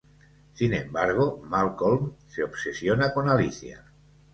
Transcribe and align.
Sin 0.55 0.73
embargo, 0.73 1.43
Malcolm 1.45 2.13
se 2.27 2.43
obsesiona 2.43 3.13
con 3.13 3.29
Alicia. 3.29 3.85